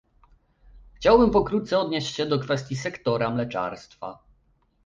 [0.93, 4.19] Chciałbym pokrótce odnieść się do kwestii sektora mleczarstwa